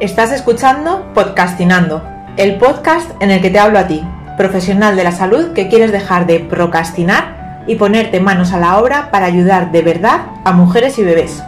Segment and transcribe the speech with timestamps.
[0.00, 2.02] Estás escuchando Podcastinando,
[2.38, 4.02] el podcast en el que te hablo a ti,
[4.38, 9.10] profesional de la salud que quieres dejar de procrastinar y ponerte manos a la obra
[9.10, 11.42] para ayudar de verdad a mujeres y bebés.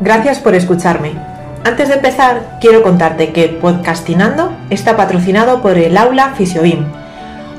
[0.00, 1.12] Gracias por escucharme.
[1.62, 6.86] Antes de empezar, quiero contarte que Podcastinando está patrocinado por el Aula Fisiobim,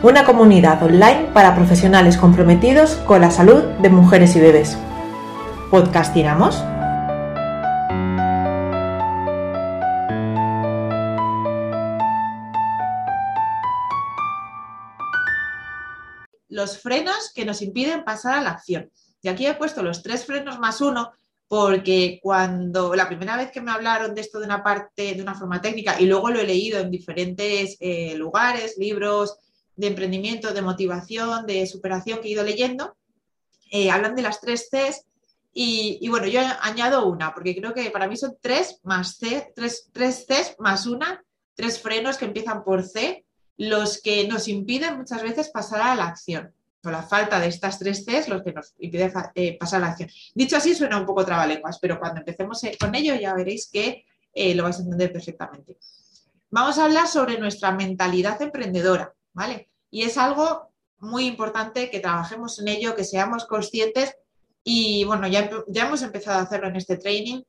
[0.02, 4.76] una comunidad online para profesionales comprometidos con la salud de mujeres y bebés.
[5.70, 6.64] ¿Podcastinamos?
[16.52, 18.92] Los frenos que nos impiden pasar a la acción.
[19.24, 21.12] Y aquí he puesto los tres frenos más uno
[21.48, 25.36] porque cuando la primera vez que me hablaron de esto de una parte, de una
[25.36, 29.38] forma técnica, y luego lo he leído en diferentes eh, lugares, libros
[29.76, 32.96] de emprendimiento, de motivación, de superación que he ido leyendo,
[33.70, 35.06] eh, hablan de las tres Cs
[35.54, 39.90] y, bueno, yo añado una, porque creo que para mí son tres más C, tres,
[39.92, 41.22] tres Cs más una,
[41.54, 43.26] tres frenos que empiezan por C
[43.58, 46.54] los que nos impiden muchas veces pasar a la acción.
[46.82, 49.92] Con la falta de estas tres Cs, los que nos impiden eh, pasar a la
[49.92, 50.10] acción.
[50.34, 54.06] Dicho así, suena un poco trabalenguas, pero cuando empecemos eh, con ello ya veréis que
[54.34, 55.78] eh, lo vais a entender perfectamente.
[56.50, 59.70] Vamos a hablar sobre nuestra mentalidad emprendedora, ¿vale?
[59.92, 64.16] Y es algo muy importante que trabajemos en ello, que seamos conscientes
[64.64, 67.42] y bueno, ya, ya hemos empezado a hacerlo en este training,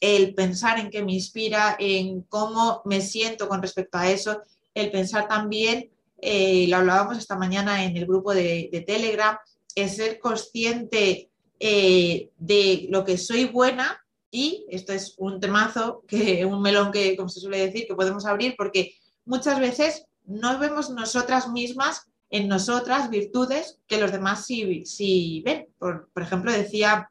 [0.00, 4.42] el pensar en qué me inspira, en cómo me siento con respecto a eso
[4.76, 9.38] el pensar también, eh, lo hablábamos esta mañana en el grupo de, Telegram,
[9.74, 16.44] es ser consciente eh, de lo que soy buena y esto es un temazo, que,
[16.44, 20.90] un melón que, como se suele decir, que podemos abrir porque muchas veces no vemos
[20.90, 25.68] nosotras mismas en nosotras virtudes que los demás sí, ven.
[25.78, 27.08] Por, por, ejemplo, decía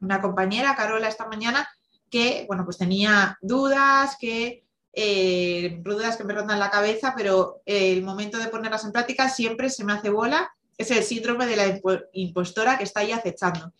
[0.00, 1.68] una compañera, Carola, esta mañana,
[2.08, 4.65] que bueno, pues tenía dudas, que
[4.98, 5.82] eh,
[6.16, 9.92] que me rondan la cabeza, pero el momento de ponerlas en práctica siempre se me
[9.92, 10.50] hace bola.
[10.78, 11.80] Es el síndrome de la
[12.12, 13.72] impostora que está ahí acechando.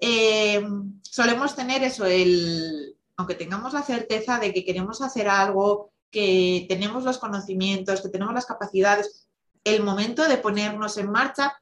[0.00, 0.66] Eh,
[1.02, 7.04] solemos tener eso, el, aunque tengamos la certeza de que queremos hacer algo, que tenemos
[7.04, 9.28] los conocimientos, que tenemos las capacidades,
[9.64, 11.54] el momento de ponernos en marcha,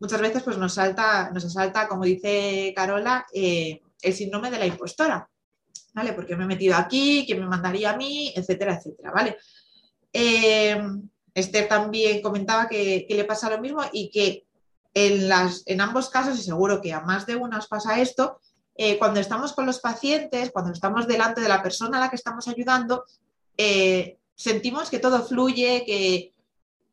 [0.00, 4.66] muchas veces pues nos salta, nos asalta, como dice Carola, eh, el síndrome de la
[4.66, 5.30] impostora.
[5.92, 6.12] ¿Vale?
[6.12, 9.36] Porque me he metido aquí, quién me mandaría a mí, etcétera, etcétera, ¿vale?
[10.12, 10.80] Eh,
[11.34, 14.46] Esther también comentaba que, le pasa lo mismo y que
[14.94, 18.40] en, las, en ambos casos, y seguro que a más de una os pasa esto,
[18.76, 22.16] eh, cuando estamos con los pacientes, cuando estamos delante de la persona a la que
[22.16, 23.04] estamos ayudando,
[23.56, 26.32] eh, sentimos que todo fluye, que,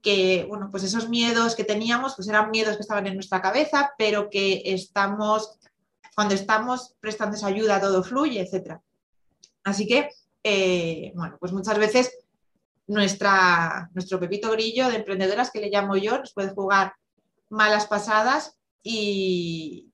[0.02, 3.92] que, bueno, pues esos miedos que teníamos, pues eran miedos que estaban en nuestra cabeza,
[3.98, 5.60] pero que estamos,
[6.16, 8.82] cuando estamos prestando esa ayuda, todo fluye, etcétera.
[9.64, 10.10] Así que,
[10.44, 12.12] eh, bueno, pues muchas veces
[12.88, 16.94] nuestra, nuestro pepito grillo de emprendedoras que le llamo yo nos puede jugar
[17.50, 19.88] malas pasadas y,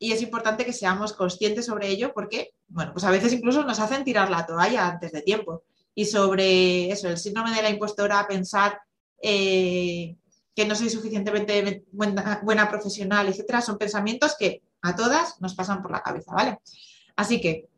[0.00, 4.04] es importante que seamos conscientes sobre ello porque, bueno, pues a veces incluso nos hacen
[4.04, 5.64] tirar la toalla antes de tiempo.
[5.92, 8.80] Y sobre eso, el síndrome de la impostora, pensar
[9.20, 10.14] eh,
[10.54, 15.82] que no soy suficientemente buena, buena, profesional, etcétera, son pensamientos que a todas nos pasan
[15.82, 16.58] por la cabeza, ¿vale?
[17.16, 17.68] Así que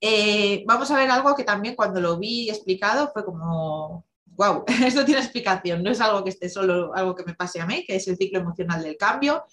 [0.00, 5.04] eh, vamos a ver algo que también cuando lo vi explicado fue como, wow, esto
[5.04, 7.96] tiene explicación, no es algo que esté solo, algo que me pase a mí, que
[7.96, 9.44] es el ciclo emocional del cambio.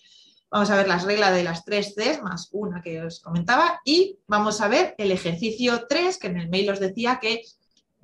[0.52, 4.20] Vamos a ver las reglas de las tres Cs más una que os comentaba y
[4.28, 7.42] vamos a ver el ejercicio 3, que en el mail os decía que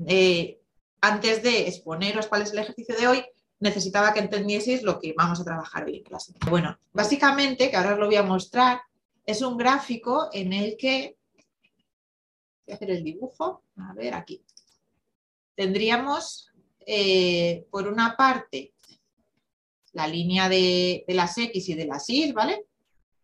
[0.07, 0.59] eh,
[1.01, 3.25] antes de exponeros cuál es el ejercicio de hoy,
[3.61, 6.33] necesitaba que entendieseis lo que vamos a trabajar hoy en clase.
[6.49, 8.81] Bueno, básicamente, que ahora os lo voy a mostrar,
[9.25, 11.15] es un gráfico en el que
[12.65, 13.63] Voy a hacer el dibujo.
[13.77, 14.43] A ver, aquí.
[15.55, 16.51] Tendríamos,
[16.85, 18.73] eh, por una parte,
[19.93, 22.65] la línea de, las X y de las Y, ¿vale?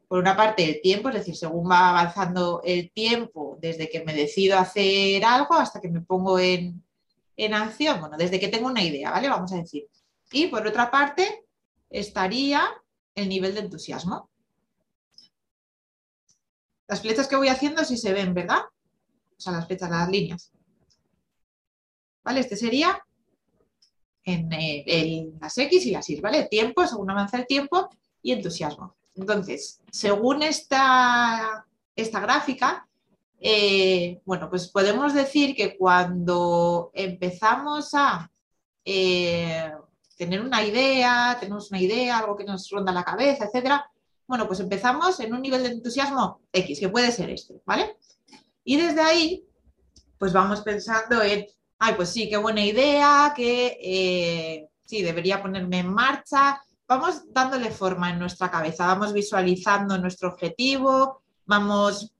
[0.08, 4.14] Por una parte, el tiempo, es decir, según va avanzando el tiempo desde que me
[4.14, 6.84] decido hacer algo hasta que me pongo en,
[7.36, 9.30] en acción, bueno, desde que tengo una idea, ¿vale?
[9.30, 9.88] Vamos a decir.
[10.32, 11.46] Y por otra parte,
[11.90, 12.64] estaría
[13.16, 14.30] el nivel de entusiasmo.
[16.88, 18.64] Las flechas que voy haciendo sí se ven, ¿verdad?
[19.38, 20.52] o sea, las flechas, las líneas.
[22.24, 22.40] ¿Vale?
[22.40, 23.00] Este sería
[24.24, 26.46] en, eh, las X y las Y, ¿vale?
[26.46, 27.90] Tiempo, según avanza el tiempo,
[28.22, 28.96] y entusiasmo.
[29.16, 31.66] Entonces, según esta,
[31.96, 32.88] esta gráfica,
[33.40, 38.30] eh, bueno, pues podemos decir que cuando empezamos a
[38.84, 39.47] eh,
[40.18, 43.90] tener una idea, tenemos una idea, algo que nos ronda la cabeza, etcétera,
[44.26, 47.98] bueno, pues empezamos en un nivel de entusiasmo X, que puede ser este, ¿vale?
[48.64, 49.48] Y desde ahí
[50.18, 51.46] pues vamos pensando en,
[51.80, 56.62] ay, pues sí, qué buena idea, que eh, sí, debería ponerme en marcha.
[56.88, 62.14] Vamos dándole forma en nuestra cabeza, vamos visualizando nuestro objetivo, vamos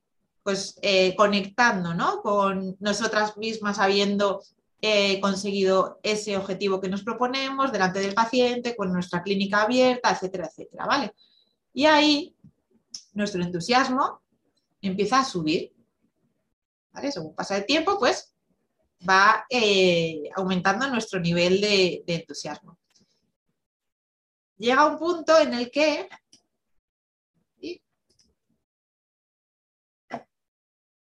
[0.44, 2.22] pues eh, conectando ¿no?
[2.22, 4.42] con nosotras mismas, habiendo
[4.82, 10.48] eh, conseguido ese objetivo que nos proponemos delante del paciente, con nuestra clínica abierta, etcétera,
[10.48, 11.14] etcétera, ¿vale?
[11.74, 12.36] Y ahí
[13.14, 14.22] nuestro entusiasmo
[14.82, 15.74] empieza a subir.
[17.12, 18.34] Según pasa el tiempo, pues
[19.08, 22.80] va eh, aumentando nuestro nivel de entusiasmo.
[24.58, 26.10] Llega un punto en el que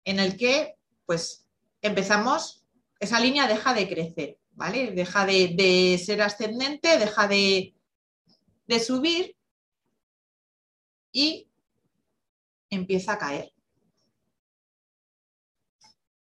[0.04, 0.76] en el que
[1.06, 1.46] pues
[1.82, 2.59] empezamos,
[3.00, 4.92] esa línea deja de crecer, ¿vale?
[4.92, 7.74] Deja de, ser ascendente, deja de,
[8.78, 9.36] subir
[11.10, 11.48] y
[12.68, 13.52] empieza a caer.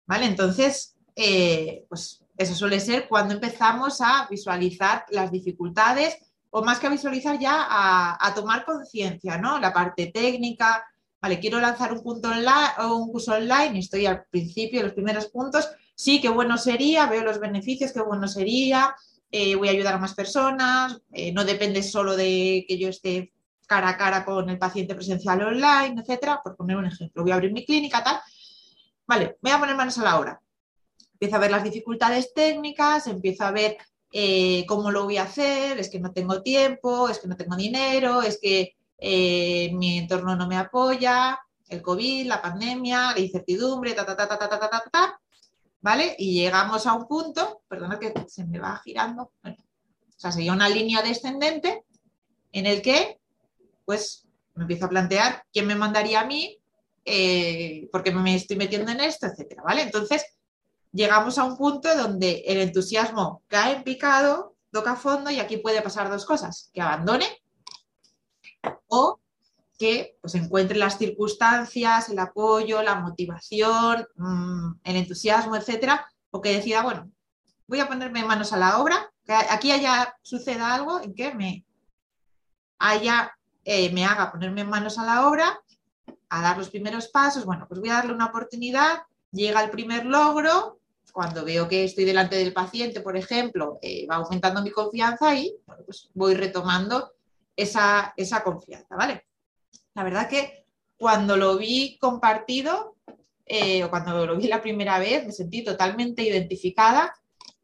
[0.07, 0.27] ¿Vale?
[0.27, 6.19] Entonces, eh, pues eso suele ser cuando empezamos a visualizar las dificultades
[6.51, 9.59] o más que a visualizar ya a, tomar conciencia, ¿no?
[9.59, 10.85] La parte técnica,
[11.21, 15.27] vale, quiero lanzar un, punto online, un curso online y estoy al principio, los primeros
[15.27, 18.95] puntos, sí, qué bueno sería, veo los beneficios, qué bueno sería,
[19.31, 23.33] eh, voy a ayudar a más personas, eh, no depende solo de que yo esté
[23.67, 27.35] cara a cara con el paciente presencial online, etcétera, por poner un ejemplo, voy a
[27.35, 28.21] abrir mi clínica, tal.
[29.07, 30.41] Vale, voy a poner manos a la obra.
[31.15, 33.77] Empiezo a ver las dificultades técnicas, empiezo a ver
[34.13, 37.57] eh, cómo lo voy a hacer, es que no tengo tiempo, es que no tengo
[37.57, 41.39] dinero, es que mi entorno no me apoya,
[41.69, 45.21] el COVID, la pandemia, la incertidumbre, ta, ta, ta, ta, ta, ta, ta, ta,
[45.85, 46.17] ¿vale?
[46.19, 49.51] Y llegamos a un punto, perdona que se me va girando, o
[50.17, 51.85] sea, sería una línea descendente
[52.53, 53.21] en el que,
[53.85, 56.59] pues, me empiezo a plantear quién me mandaría a mí,
[57.05, 59.83] eh, porque me estoy metiendo en esto, etcétera, ¿vale?
[59.83, 60.25] Entonces,
[60.91, 65.83] llegamos a un punto donde el entusiasmo cae en picado, toca fondo y aquí puede
[65.83, 67.27] pasar dos cosas, que abandone
[68.87, 69.21] o
[69.85, 76.55] que pues, encuentre las circunstancias, el apoyo, la motivación, mm, el entusiasmo, etcétera, o que
[76.55, 77.11] decida, bueno,
[77.67, 81.67] voy a ponerme manos a la obra, que aquí haya suceda algo en que me
[82.79, 85.61] haya, eh, me haga ponerme manos a la obra,
[86.31, 89.03] a dar los primeros pasos, bueno, pues voy a darle una oportunidad,
[89.33, 90.79] llega el primer logro,
[91.13, 95.55] cuando veo que estoy delante del paciente, por ejemplo, eh, va aumentando mi confianza y
[95.85, 97.13] pues voy retomando
[97.55, 99.27] esa, confianza, ¿vale?
[99.95, 102.97] La verdad que cuando lo vi compartido
[103.47, 107.15] eh, o cuando lo vi la primera vez me sentí totalmente identificada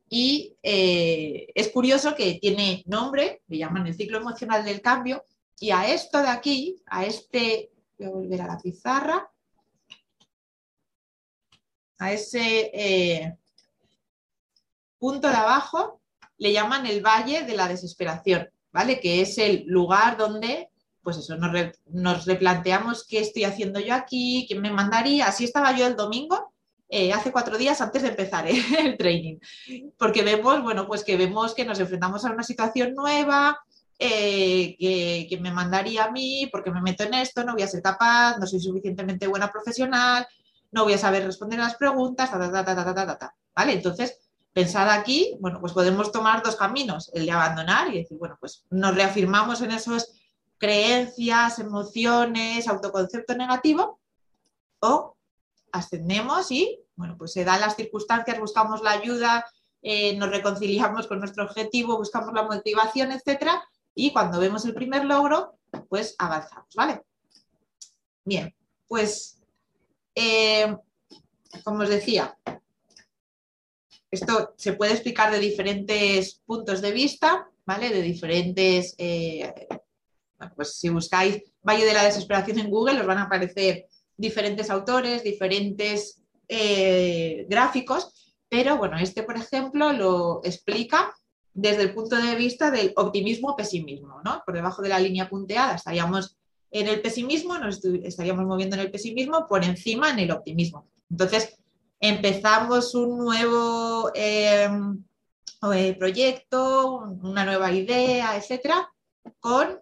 [0.09, 5.25] y eh, es curioso que tiene nombre, le llaman el ciclo emocional del cambio
[5.59, 9.31] y a esto de aquí, a este, voy a volver a la pizarra,
[11.99, 13.37] a ese eh,
[14.99, 16.01] punto de abajo
[16.39, 18.51] le llaman el valle de la desesperación.
[18.73, 19.01] ¿vale?
[19.01, 20.70] Que es el lugar donde,
[21.03, 25.27] pues eso, nos, replanteamos qué estoy haciendo yo aquí, quién me mandaría.
[25.27, 26.53] Así estaba yo el domingo,
[26.89, 29.39] eh, hace cuatro días antes de empezar eh, el training,
[29.97, 33.59] porque vemos, bueno, pues que vemos que nos enfrentamos a una situación nueva,
[33.99, 34.77] eh,
[35.29, 38.39] que, me mandaría a mí, porque me meto en esto, no voy a ser capaz,
[38.39, 40.27] no soy suficientemente buena profesional,
[40.73, 42.31] no voy a saber responder las preguntas,
[43.55, 43.73] ¿vale?
[43.73, 44.17] Entonces,
[44.53, 48.65] Pensad aquí, bueno, pues podemos tomar dos caminos, el de abandonar y decir, bueno, pues
[48.71, 50.13] nos reafirmamos en esas
[50.61, 53.99] creencias, emociones, autoconcepto negativo,
[54.81, 55.17] o
[55.73, 59.47] ascendemos y, bueno, pues se dan las circunstancias, buscamos la ayuda,
[59.83, 63.65] eh, nos reconciliamos con nuestro objetivo, buscamos la motivación, etcétera,
[63.95, 67.03] y cuando vemos el primer logro, pues avanzamos, ¿vale?
[68.25, 68.55] Bien,
[68.87, 69.41] pues,
[70.15, 70.77] eh,
[71.65, 72.37] como os decía,
[74.11, 77.89] esto se puede explicar de diferentes puntos de vista, ¿vale?
[77.89, 79.69] De diferentes, eh,
[80.55, 85.23] pues si buscáis Valle de la Desesperación en Google, os van a aparecer diferentes autores,
[85.23, 91.15] diferentes eh, gráficos, pero bueno, este, por ejemplo, lo explica
[91.55, 94.43] desde el punto de vista del optimismo-pesimismo, ¿no?
[94.45, 96.37] Por debajo de la línea punteada estaríamos
[96.71, 100.87] en el pesimismo, nos estaríamos moviendo en el pesimismo, por encima en el optimismo.
[101.11, 101.57] Entonces,
[101.99, 105.03] empezamos un nuevo em,
[105.75, 108.89] eh, proyecto, una nueva idea, etcétera,
[109.41, 109.81] con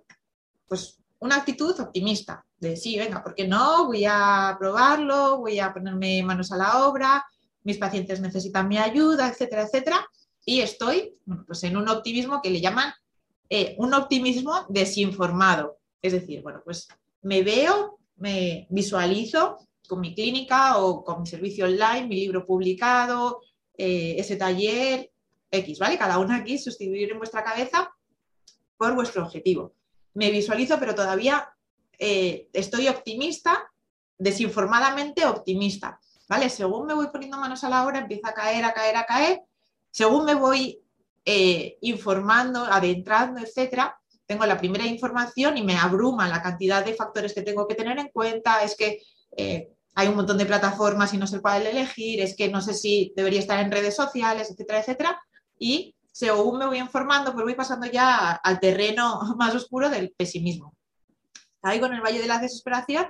[0.69, 3.87] pues, una actitud optimista, de sí, venga, ¿por qué no?
[3.87, 7.25] Voy a probarlo, voy a ponerme manos a la obra,
[7.65, 10.07] mis pacientes necesitan mi ayuda, etcétera, etcétera,
[10.45, 12.93] y estoy pues en un optimismo que le llaman
[13.51, 15.79] eh, un optimismo desinformado.
[16.01, 16.89] Es decir, bueno, pues
[17.23, 19.59] me veo, me visualizo
[19.89, 23.41] con mi clínica o con mi servicio online, mi libro publicado,
[23.77, 25.11] eh, ese taller
[25.51, 25.99] X, ¿vale?
[25.99, 27.91] Cada una aquí sustituir en vuestra cabeza
[28.77, 29.75] por vuestro objetivo.
[30.15, 31.49] Me visualizo, pero todavía
[31.99, 33.71] eh, estoy optimista,
[34.19, 36.51] desinformadamente optimista, ¿vale?
[36.51, 39.43] Según me voy poniendo manos a la obra, empieza a caer, a caer, a caer.
[39.91, 40.81] Según me voy
[41.25, 47.33] eh, informando, adentrando, etcétera, tengo la primera información y me abruma la cantidad de factores
[47.33, 48.63] que tengo que tener en cuenta.
[48.63, 49.01] Es que
[49.99, 53.13] hay un montón de plataformas y no sé cuál elegir, es que no sé si
[53.17, 55.21] debería estar en redes sociales, etcétera, etcétera.
[55.59, 60.75] Y según me voy informando, pues voy pasando ya al terreno más oscuro del pesimismo.
[61.63, 63.07] Ahí con el Valle de la Desesperación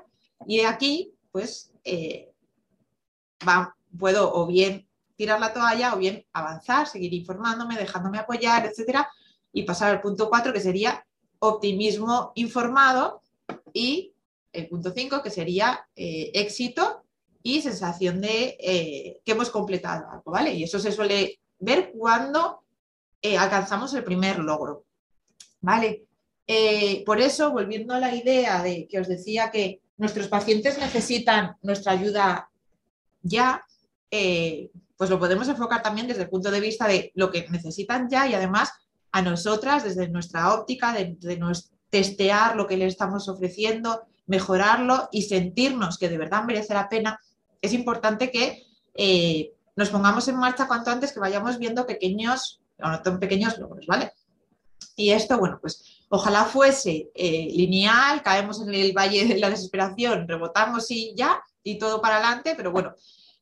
[0.46, 2.30] y aquí, pues, eh,
[3.98, 4.86] puedo o bien
[5.16, 9.08] tirar la toalla o bien avanzar, seguir informándome, dejándome apoyar, etcétera,
[9.54, 11.02] y pasar al punto 4, que sería
[11.38, 13.22] optimismo informado
[13.72, 14.12] y
[14.52, 17.04] el punto 5, que sería eh, éxito
[17.42, 20.52] y sensación de eh, que hemos completado algo, ¿vale?
[20.52, 22.64] Y eso se suele ver cuando
[23.22, 24.84] eh, alcanzamos el primer logro,
[25.60, 26.04] ¿vale?
[27.04, 31.92] por eso, volviendo a la idea de que os decía que nuestros pacientes necesitan nuestra
[31.92, 32.48] ayuda
[33.20, 33.66] ya,
[34.08, 38.26] pues lo podemos enfocar también desde el punto de vista de lo que necesitan ya
[38.26, 38.72] y además
[39.12, 41.38] a nosotras, desde nuestra óptica, de, de
[41.90, 47.20] testear lo que le estamos ofreciendo, mejorarlo y sentirnos que de verdad merece la pena,
[47.60, 53.02] es importante que eh, nos pongamos en marcha cuanto antes, que vayamos viendo pequeños, no
[53.02, 54.12] tan pequeños logros, ¿vale?
[54.96, 60.26] Y esto, bueno, pues ojalá fuese eh, lineal, caemos en el valle de la desesperación,
[60.26, 62.94] rebotamos y ya, y todo para adelante, pero bueno,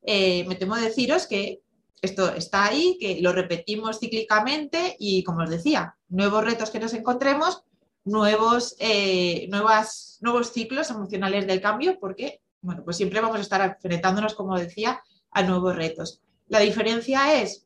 [0.02, 1.62] eh, me temo deciros que
[2.02, 6.92] esto está ahí, que lo repetimos cíclicamente y, como os decía, nuevos retos que nos
[6.92, 7.62] encontremos,
[8.04, 13.60] nuevos, eh, nuevas, nuevos ciclos emocionales del cambio, porque bueno, pues siempre vamos a estar
[13.60, 15.00] enfrentándonos, como decía,
[15.30, 16.20] a nuevos retos.
[16.48, 17.65] La diferencia es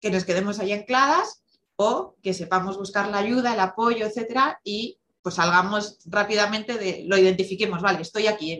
[0.00, 1.42] que nos quedemos ahí ancladas
[1.76, 7.16] o que sepamos buscar la ayuda, el apoyo, etcétera, y pues salgamos rápidamente de, lo
[7.16, 8.58] identifiquemos, vale, estoy aquí,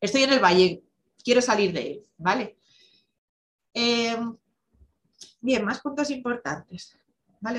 [0.00, 0.82] estoy en el valle,
[1.22, 2.56] quiero salir de él, ¿vale?
[3.72, 4.36] Em,
[5.40, 6.96] bien, más puntos importantes.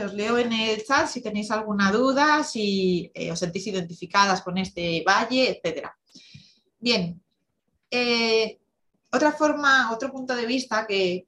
[0.04, 4.58] Os leo en el chat si tenéis alguna duda, si eh, os sentís identificadas con
[4.58, 5.88] este valle, etc.
[6.80, 7.22] Bien,
[7.90, 8.60] eh,
[9.12, 11.28] otra forma, otro punto de vista que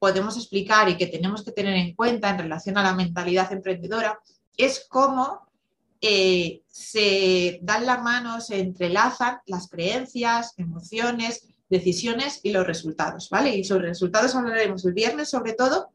[0.00, 4.18] podemos explicar y que tenemos que tener en cuenta en relación a la mentalidad emprendedora
[4.56, 5.46] es cómo
[6.00, 13.54] eh, se dan la mano, se entrelazan las creencias, emociones, decisiones y los resultados, ¿vale?
[13.54, 15.90] Y sobre resultados hablaremos el viernes sobre todo,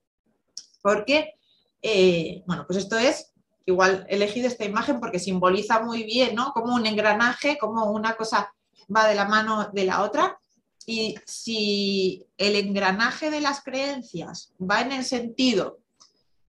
[0.82, 1.34] porque
[1.82, 3.34] eh, bueno, pues esto es,
[3.66, 6.52] igual he elegido esta imagen porque simboliza muy bien, ¿no?
[6.54, 8.54] Como un engranaje, como una cosa
[8.96, 10.40] va de la mano de la otra.
[10.86, 15.80] Y si el engranaje de las creencias va en el sentido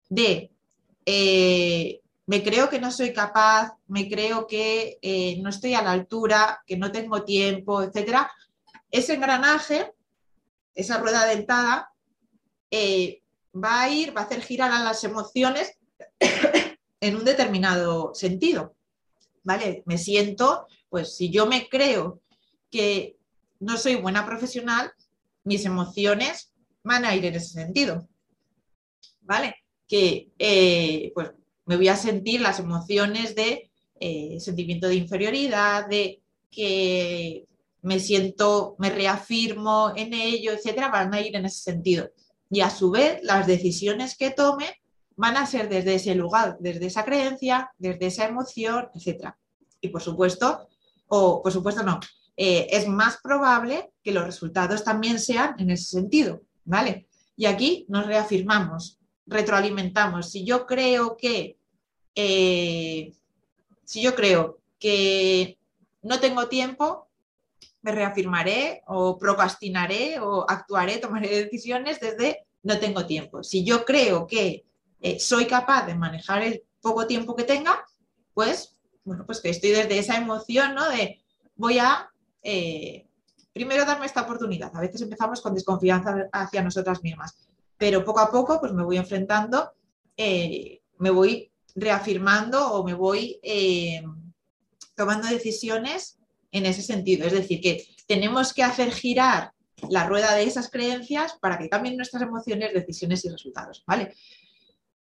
[0.10, 0.52] de
[1.06, 5.92] eh, me creo que no soy capaz, me creo que eh, no estoy a la
[5.92, 8.32] altura, que no tengo tiempo, etcétera,
[8.90, 9.92] ese engranaje,
[10.74, 11.92] esa rueda dentada,
[13.54, 15.78] va a ir, va a hacer girar a las emociones
[17.02, 18.75] en un determinado sentido.
[19.44, 19.84] ¿Vale?
[19.86, 22.22] Me siento, pues si yo me creo
[22.72, 23.18] que
[23.63, 24.91] no soy buena profesional,
[25.43, 26.53] mis emociones
[26.84, 28.08] van a ir en ese sentido.
[29.22, 29.55] ¿Vale?
[29.88, 31.32] Que eh, pues
[31.65, 37.46] me voy a sentir las emociones de eh, sentimiento de inferioridad, de que
[37.82, 42.10] me siento, me reafirmo en ello, etcétera, van a ir en ese sentido
[42.53, 44.79] y a su vez las decisiones que tome
[45.15, 49.32] van a ser desde ese lugar, desde esa creencia, desde esa emoción, etc.
[49.82, 50.67] Y por supuesto,
[51.08, 52.00] o por supuesto no,
[52.36, 57.08] eh, es más probable que los resultados también sean en ese sentido, ¿vale?
[57.36, 60.32] Y aquí nos reafirmamos, retroalimentamos.
[60.32, 61.58] Si yo creo que,
[62.16, 63.13] eh,
[63.86, 65.58] si yo creo que
[66.02, 67.08] no tengo tiempo,
[67.82, 73.44] me reafirmaré o procrastinaré o actuaré, tomaré decisiones desde no tengo tiempo.
[73.44, 74.66] Si yo creo que
[75.02, 77.86] eh, soy capaz de manejar el poco tiempo que tenga,
[78.34, 80.90] pues, bueno, pues que estoy desde esa emoción, ¿no?
[80.90, 81.22] De
[81.56, 82.10] voy a
[82.44, 83.08] eh,
[83.52, 84.76] primero darme esta oportunidad.
[84.76, 87.36] A veces empezamos con desconfianza hacia nosotras mismas,
[87.78, 89.72] pero poco a poco pues me voy enfrentando,
[90.18, 93.40] eh, me voy reafirmando o me voy
[94.96, 96.20] tomando decisiones
[96.52, 97.26] en ese sentido.
[97.26, 99.54] Es decir, que tenemos que hacer girar
[99.90, 103.84] la rueda de esas creencias para que cambien nuestras emociones, decisiones y resultados.
[103.86, 104.16] ¿vale?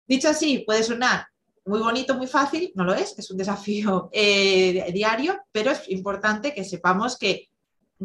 [0.08, 1.28] Dicho así, puede sonar
[1.68, 6.54] muy bonito, muy fácil, no lo es, es un desafío eh, diario, pero es importante
[6.54, 7.50] que sepamos que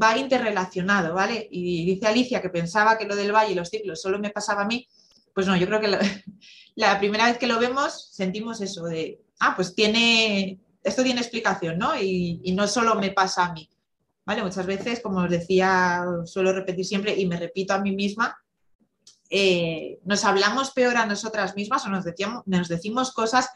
[0.00, 1.48] va interrelacionado, ¿vale?
[1.50, 4.62] Y dice Alicia que pensaba que lo del valle y los ciclos solo me pasaba
[4.62, 4.88] a mí.
[5.34, 6.00] Pues no, yo creo que la,
[6.74, 11.78] la primera vez que lo vemos sentimos eso de, ah, pues tiene, esto tiene explicación,
[11.78, 11.98] ¿no?
[12.00, 13.68] Y, no solo me pasa a mí,
[14.24, 14.42] ¿vale?
[14.42, 18.36] Muchas veces, como os decía, suelo repetir siempre y me repito a mí misma,
[19.34, 23.48] eh, nos hablamos peor a nosotras mismas o nos, decíamos, nos decimos cosas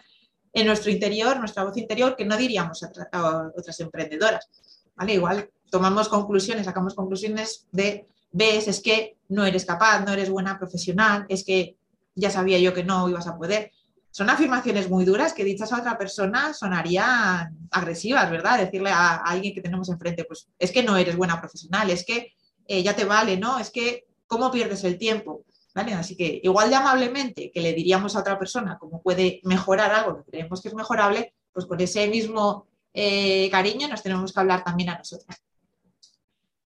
[0.55, 4.49] en nuestro interior, nuestra voz interior, que no diríamos a, otras emprendedoras,
[4.95, 5.13] ¿vale?
[5.13, 10.59] Igual tomamos conclusiones, sacamos conclusiones de, ves, es que no eres capaz, no eres buena
[10.59, 11.77] profesional, es que
[12.15, 13.71] ya sabía yo que no ibas a poder.
[14.11, 18.61] Son afirmaciones muy duras que dichas a otra persona sonarían agresivas, ¿verdad?
[18.61, 22.33] Decirle a, alguien que tenemos enfrente, pues es que no eres buena profesional, es que
[22.67, 23.59] eh, ya te vale, ¿no?
[23.59, 25.45] Es que, ¿cómo pierdes el tiempo?
[25.77, 25.93] ¿Vale?
[25.93, 30.17] Así que igual de amablemente que le diríamos a otra persona cómo puede mejorar algo
[30.17, 34.65] que creemos que es mejorable, pues con ese mismo eh, cariño nos tenemos que hablar
[34.65, 35.43] también a nosotras.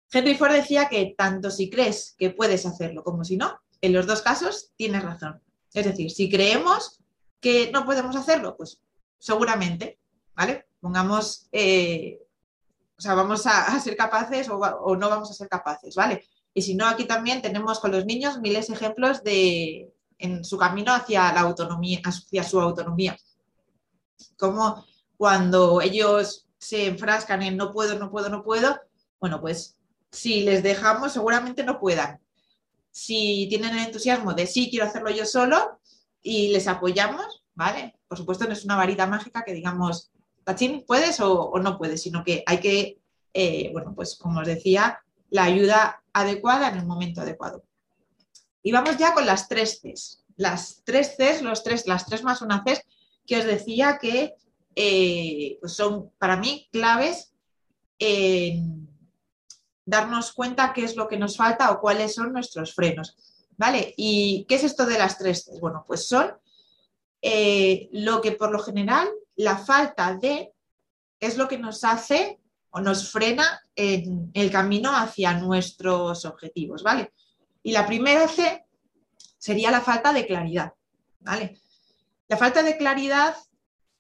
[0.10, 4.07] Henry Ford decía que tanto si crees que puedes hacerlo como si no, en los
[4.07, 5.41] dos casos tienes razón.
[5.74, 7.01] Es decir, si creemos
[7.41, 8.79] que no podemos hacerlo, pues
[9.19, 10.00] seguramente,
[10.33, 10.67] ¿vale?
[10.79, 12.22] Pongamos, eh,
[12.98, 16.25] o sea, vamos a, ser capaces o, no vamos a ser capaces, ¿vale?
[16.53, 20.93] Y si no, aquí también tenemos con los niños miles ejemplos de en su camino
[20.93, 23.17] hacia la autonomía, hacia su autonomía.
[24.38, 24.86] Como
[25.17, 28.79] cuando ellos se enfrascan en no puedo, no puedo, no puedo,
[29.19, 29.77] bueno, pues
[30.12, 32.19] si les dejamos seguramente no puedan,
[32.91, 35.79] si tienen el entusiasmo de sí, quiero hacerlo yo solo
[36.22, 37.98] y les apoyamos, ¿vale?
[38.07, 40.12] Por supuesto, no es una varita mágica que digamos,
[40.43, 42.03] Tachín, ¿puedes o, no puedes?
[42.03, 43.00] Sino que hay que,
[43.33, 45.00] eh, bueno, pues como os decía,
[45.31, 47.63] la ayuda adecuada en el momento adecuado.
[48.62, 50.24] Y vamos ya con las tres Cs.
[50.38, 52.82] Las tres Cs, los tres, las tres más una Cs,
[53.25, 54.36] que os decía que
[54.75, 57.34] eh, pues son para mí claves
[58.00, 58.88] en
[59.86, 63.17] darnos cuenta qué es lo que nos falta o cuáles son nuestros frenos.
[63.55, 63.93] ¿Vale?
[63.98, 65.60] ¿Y qué es esto de las tres Cs?
[65.60, 66.34] Bueno, pues son
[67.21, 70.54] eh, lo que por lo general la falta de
[71.19, 72.39] es lo que nos hace
[72.73, 77.13] o nos frena en el camino hacia nuestros objetivos, ¿vale?
[77.62, 78.65] Y la primera C
[79.38, 80.73] sería la falta de claridad,
[81.19, 81.59] ¿vale?
[82.27, 83.36] La falta de claridad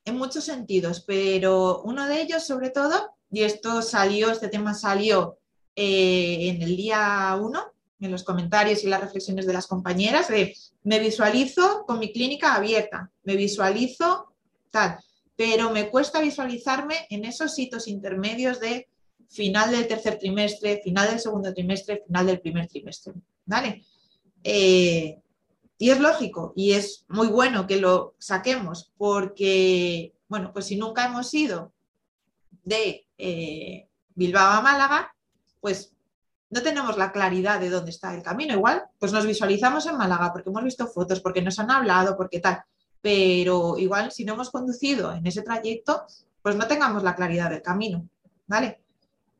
[0.05, 5.37] en muchos sentidos, pero uno de ellos sobre todo, y esto salió, este tema salió
[5.75, 10.57] eh, en el día 1, en los comentarios y las reflexiones de las compañeras, de
[10.83, 14.33] me visualizo con mi clínica abierta, me visualizo
[14.71, 14.97] tal,
[15.35, 18.87] pero me cuesta visualizarme en esos hitos intermedios de
[19.29, 23.13] final del tercer trimestre, final del segundo trimestre, final del primer trimestre.
[23.45, 23.83] ¿Vale?
[24.43, 25.19] Eh,
[25.77, 31.05] y es lógico y es muy bueno que lo saquemos porque, bueno, pues si nunca
[31.05, 31.73] hemos ido
[32.63, 35.15] de eh, Bilbao a Málaga,
[35.59, 35.93] pues
[36.49, 38.53] no tenemos la claridad de dónde está el camino.
[38.53, 42.39] Igual, pues nos visualizamos en Málaga porque hemos visto fotos, porque nos han hablado, porque
[42.39, 42.63] tal.
[43.03, 46.03] Pero igual, si no hemos conducido en ese trayecto,
[46.41, 48.07] pues no tengamos la claridad del camino,
[48.47, 48.79] ¿vale?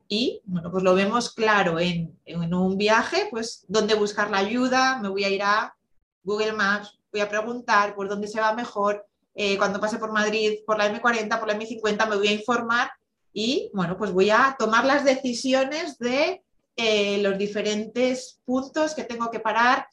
[0.06, 2.14] Y, bueno, pues lo vemos claro en,
[2.52, 5.74] un viaje, pues dónde buscar la ayuda, me voy a ir a
[6.22, 10.58] Google Maps, voy a preguntar por dónde se va mejor, eh, cuando pase por Madrid,
[10.66, 12.90] por la M40, por la M50, me voy a informar
[13.32, 16.42] y bueno, pues voy a tomar las decisiones de
[16.76, 19.88] eh, los diferentes puntos que tengo que parar,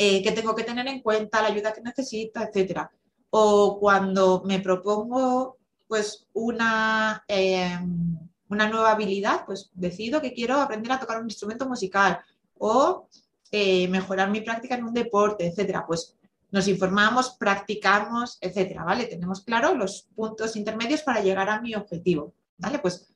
[0.00, 2.88] eh, que tengo que tener en cuenta, la ayuda que necesito, etcétera.
[3.30, 5.58] O cuando me propongo
[5.88, 8.16] pues una, em,
[8.48, 12.20] una nueva habilidad, pues decido que quiero aprender a tocar un instrumento musical
[12.58, 13.08] o
[13.50, 15.84] eh, mejorar mi práctica en un deporte, etcétera.
[15.84, 16.14] Pues
[16.52, 19.06] nos informamos, practicamos, etcétera, ¿vale?
[19.06, 22.78] Tenemos claro los puntos intermedios para llegar a mi objetivo, ¿vale?
[22.78, 23.12] Pues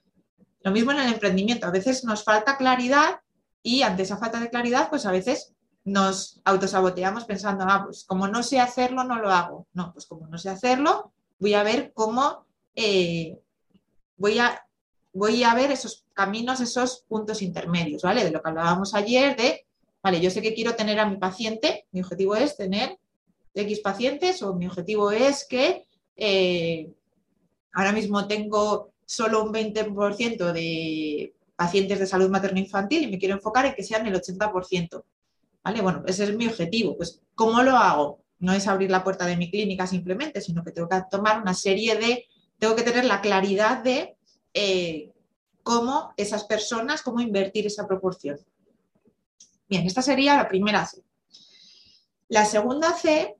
[0.62, 3.20] lo mismo en el emprendimiento, a veces nos falta claridad
[3.62, 8.28] y ante esa falta de claridad, pues a veces nos autosaboteamos pensando, ah, pues como
[8.28, 9.66] no sé hacerlo, no lo hago.
[9.72, 13.38] No, pues como no sé hacerlo, voy a ver cómo eh,
[14.16, 14.64] voy, a,
[15.12, 18.24] voy a ver esos caminos, esos puntos intermedios, ¿vale?
[18.24, 19.66] De lo que hablábamos ayer, de,
[20.02, 22.98] vale, yo sé que quiero tener a mi paciente, mi objetivo es tener
[23.54, 26.90] X pacientes o mi objetivo es que eh,
[27.72, 33.66] ahora mismo tengo solo un 20% de pacientes de salud materno-infantil y me quiero enfocar
[33.66, 35.04] en que sean el 80%.
[35.64, 35.80] ¿Vale?
[35.80, 36.96] Bueno, ese es mi objetivo.
[36.96, 38.22] Pues, ¿cómo lo hago?
[38.38, 41.54] No es abrir la puerta de mi clínica simplemente, sino que tengo que tomar una
[41.54, 42.26] serie de,
[42.58, 44.16] tengo que tener la claridad de
[44.54, 45.12] eh,
[45.62, 48.38] cómo esas personas, cómo invertir esa proporción.
[49.68, 51.02] Bien, esta sería la primera C.
[52.28, 53.36] La segunda C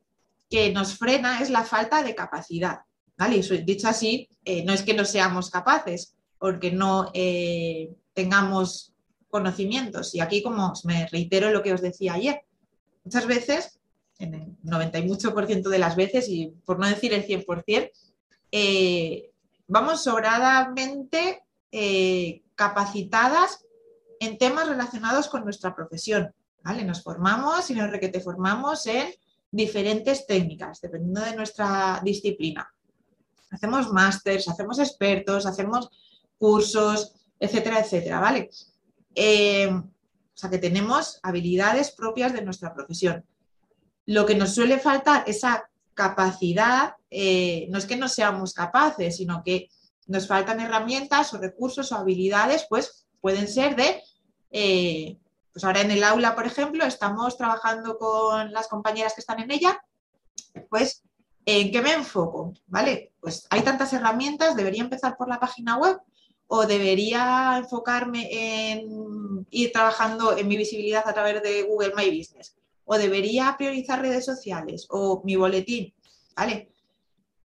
[0.49, 2.83] que nos frena es la falta de capacidad.
[3.17, 3.41] ¿vale?
[3.65, 8.92] dicho así, eh, no es que no seamos capaces, porque no, eh, tengamos
[9.33, 10.15] conocimientos.
[10.15, 12.43] Y aquí, como me reitero lo que os decía ayer,
[13.03, 13.81] muchas veces,
[14.19, 17.27] en el 90 y mucho por ciento de las veces, y por no decir el
[17.27, 17.91] 100%,
[18.53, 19.31] eh,
[19.67, 21.43] vamos sobradamente
[21.73, 23.65] eh, capacitadas
[24.21, 26.35] en temas relacionados con nuestra profesión.
[26.63, 26.85] ¿vale?
[26.85, 29.15] Nos formamos y nos requete formamos en
[29.51, 32.71] diferentes técnicas, dependiendo de nuestra disciplina.
[33.51, 35.89] Hacemos másters, hacemos expertos, hacemos
[36.37, 38.51] cursos, etcétera, etcétera, ¿vale?
[39.15, 43.25] Eh, o sea que tenemos habilidades propias de nuestra profesión.
[44.07, 49.43] Lo que nos suele faltar, esa capacidad, eh, no es que no seamos capaces, sino
[49.45, 49.69] que
[50.07, 54.03] nos faltan herramientas o recursos o habilidades, pues pueden ser de,
[54.51, 55.19] eh,
[55.53, 59.51] pues ahora en el aula, por ejemplo, estamos trabajando con las compañeras que están en
[59.51, 59.81] ella,
[60.69, 61.03] pues
[61.45, 62.55] ¿en qué me enfoco?
[62.67, 63.13] ¿Vale?
[63.21, 66.01] Pues hay tantas herramientas, debería empezar por la página web
[66.55, 72.55] o debería enfocarme en ir trabajando en mi visibilidad a través de Google My Business
[72.85, 75.95] o debería priorizar redes sociales o mi boletín,
[76.37, 76.69] ¿vale?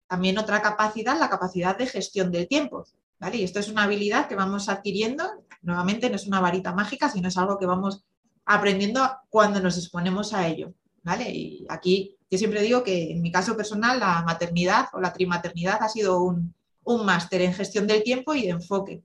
[0.08, 2.84] También otra capacidad, la capacidad de gestión del tiempo,
[3.20, 3.36] ¿vale?
[3.36, 5.22] Y esto es una habilidad que vamos adquiriendo,
[5.62, 8.02] nuevamente no es una varita mágica, sino es algo que vamos
[8.44, 11.30] aprendiendo cuando nos exponemos a ello, ¿vale?
[11.30, 15.78] Y aquí yo siempre digo que en mi caso personal la maternidad o la trimaternidad
[15.80, 19.02] ha sido un, un máster en gestión del tiempo y de enfoque.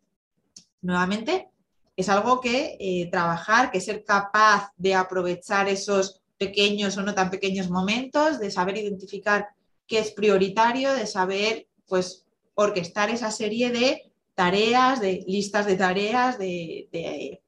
[0.81, 1.49] Nuevamente,
[1.97, 7.29] es algo que eh, trabajar, que ser capaz de aprovechar esos pequeños o no tan
[7.29, 9.49] pequeños momentos, de saber identificar
[9.87, 16.37] qué es prioritario, de saber, pues, orquestar esa serie de tareas, de listas de tareas,
[16.37, 17.41] de,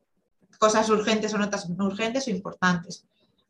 [0.59, 3.05] cosas urgentes o no tan urgentes o importantes.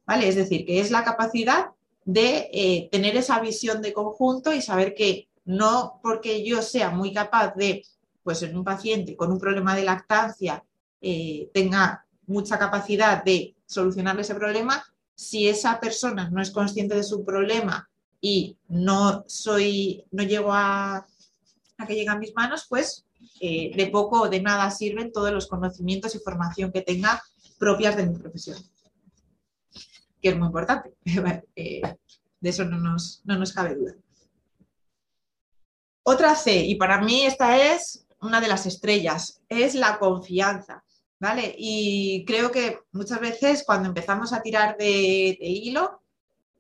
[0.06, 0.28] ¿Vale?
[0.28, 1.68] Es decir, que es la capacidad
[2.04, 7.14] de eh, tener esa visión de conjunto y saber que no porque yo sea muy
[7.14, 7.86] capaz de,
[8.24, 10.64] pues en un paciente con un problema de lactancia,
[11.02, 14.84] eh, tenga mucha capacidad de solucionar ese problema,
[15.16, 17.90] si esa persona no es consciente de su problema
[18.22, 21.06] y no soy, no llego a,
[21.86, 23.06] que llegue a mis manos, pues
[23.42, 27.22] eh, de poco o de nada sirven todos los conocimientos y formación que tenga
[27.60, 28.58] propias de mi profesión.
[30.22, 30.94] Que es muy importante.
[31.56, 31.82] Eh,
[32.40, 33.94] de eso no nos, no nos cabe duda.
[36.04, 40.84] Otra C, y para mí esta es una de las estrellas, es la confianza.
[41.20, 41.56] ¿Vale?
[41.58, 46.02] Y creo que muchas veces cuando empezamos a tirar de, hilo,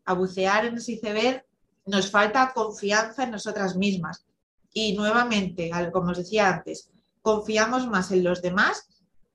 [0.05, 1.45] a bucear en ese iceberg,
[1.85, 4.25] nos falta confianza en nosotras mismas.
[4.71, 6.89] Y nuevamente, como os decía antes,
[7.21, 8.87] confiamos más en los demás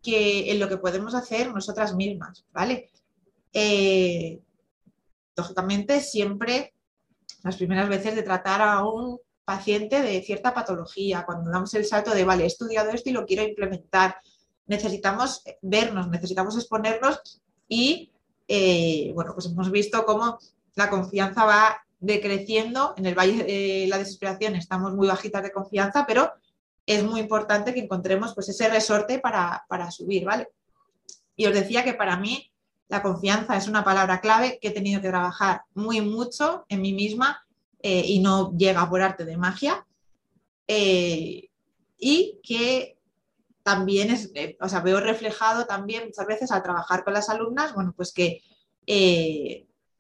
[0.03, 2.91] que en lo que podemos hacer nosotras mismas, ¿vale?
[3.53, 4.41] Eh,
[5.37, 6.73] lógicamente, siempre
[7.43, 12.11] las primeras veces de tratar a un paciente de cierta patología, cuando damos el salto
[12.13, 14.19] de, vale, he estudiado esto y lo quiero implementar,
[14.67, 18.13] necesitamos vernos, necesitamos exponernos y,
[18.47, 20.39] eh, bueno, pues hemos visto cómo
[20.75, 22.93] la confianza va decreciendo.
[22.99, 26.31] En el Valle de la Desesperación estamos muy bajitas de confianza, pero
[26.85, 30.49] es muy importante que encontremos pues, ese resorte para, para subir, ¿vale?
[31.37, 32.53] Y os decía que para mí
[32.89, 36.93] la confianza es una palabra clave que he tenido que trabajar muy mucho en mí
[36.93, 37.48] misma
[37.81, 39.87] eh, y no llega por arte de magia.
[40.67, 41.49] Eh,
[41.99, 42.99] y que
[43.63, 47.75] también es, eh, o sea, veo reflejado también muchas veces al trabajar con las alumnas,
[47.75, 48.43] bueno, pues que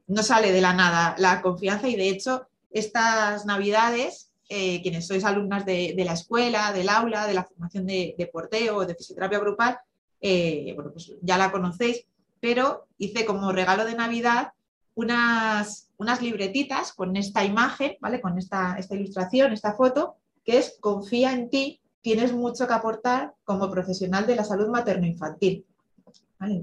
[0.06, 5.66] no sale de la nada la confianza y de hecho estas navidades, quienes sois alumnas
[5.66, 9.78] de, la escuela, del aula, de la formación de, porteo, de fisioterapia grupal,
[10.22, 12.06] bueno, pues ya la conocéis,
[12.40, 14.52] pero hice como regalo de Navidad
[14.98, 18.20] unas, unas libretitas con esta imagen, ¿vale?
[18.20, 23.32] Con esta, esta ilustración, esta foto, que es confía en ti, tienes mucho que aportar
[23.44, 25.64] como profesional de la salud materno-infantil.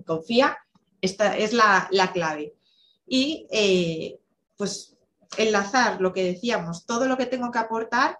[0.05, 0.57] Confía,
[0.99, 2.53] esta es la, clave.
[3.07, 4.19] Y eh,
[4.57, 4.97] pues
[5.37, 8.19] enlazar lo que decíamos, todo lo que tengo que aportar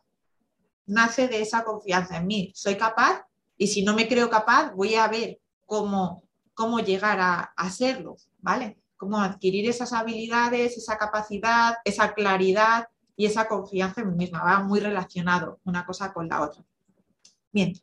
[0.86, 2.52] nace de esa confianza en mí.
[2.56, 3.26] Soy capaz
[3.58, 6.24] y si no me creo capaz, voy a ver cómo,
[6.54, 8.78] cómo llegar a, a serlo, ¿vale?
[8.98, 14.44] Cómo adquirir esas habilidades, esa capacidad, esa claridad y esa confianza en mí misma.
[14.44, 16.64] Va muy relacionado una cosa con la otra.
[17.52, 17.74] Bien,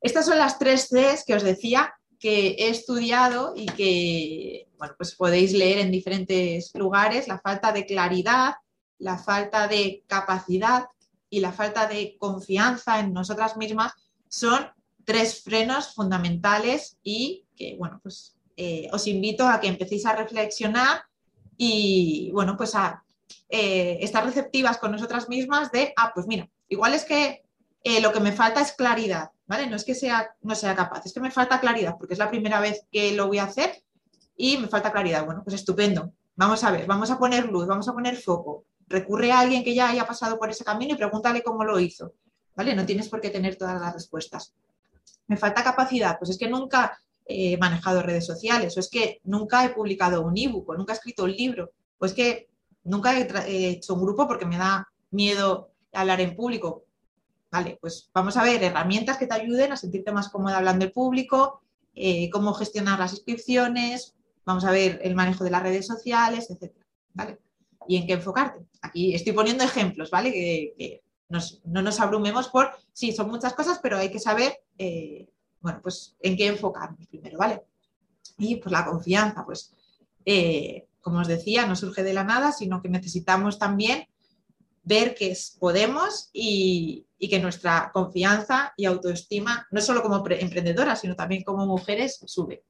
[0.00, 5.14] estas son las tres Cs que os decía que he estudiado y que bueno, pues
[5.14, 7.28] podéis leer en diferentes lugares.
[7.28, 8.54] La falta de claridad,
[8.98, 10.86] la falta de capacidad
[11.28, 13.92] y la falta de confianza en nosotras mismas
[14.28, 14.66] son
[15.04, 21.04] tres frenos fundamentales y que, bueno, pues eh, os invito a que empecéis a reflexionar
[21.56, 23.02] y, bueno, pues a
[23.48, 27.42] eh, estar receptivas con nosotras mismas de, ah, pues mira, igual es que
[27.82, 29.66] eh, lo que me falta es claridad, ¿vale?
[29.66, 32.28] No es que sea, no sea capaz, es que me falta claridad porque es la
[32.28, 33.82] primera vez que lo voy a hacer
[34.36, 35.24] y me falta claridad.
[35.24, 36.12] Bueno, pues estupendo.
[36.36, 38.66] Vamos a ver, vamos a poner luz, vamos a poner foco.
[38.88, 42.12] Recurre a alguien que ya haya pasado por ese camino y pregúntale cómo lo hizo,
[42.54, 42.74] ¿vale?
[42.74, 44.52] No tienes por qué tener todas las respuestas.
[45.28, 49.64] Me falta capacidad, pues es que nunca he manejado redes sociales, o es que nunca
[49.64, 52.48] he publicado un ebook, o nunca he escrito un libro, o es que
[52.84, 56.84] nunca he hecho un grupo porque me da miedo hablar en público.
[57.50, 60.92] Vale, pues vamos a ver herramientas que te ayuden a sentirte más cómoda hablando en
[60.92, 61.62] público,
[61.94, 66.72] eh, cómo gestionar las inscripciones, vamos a ver el manejo de las redes sociales, etc.
[67.12, 67.40] ¿vale?
[67.88, 68.64] Y en qué enfocarte.
[68.82, 70.32] Aquí estoy poniendo ejemplos, ¿vale?
[70.32, 75.28] Que, no nos abrumemos por, sí, son muchas cosas, pero hay que saber, eh,
[75.60, 77.62] bueno, pues en qué enfocarnos primero, ¿vale?
[78.38, 79.72] Y pues la confianza, pues,
[80.24, 84.06] eh, como os decía, no surge de la nada, sino que necesitamos también
[84.82, 91.44] ver que podemos y, que nuestra confianza y autoestima, no solo como emprendedoras, sino también
[91.44, 92.64] como mujeres, sube.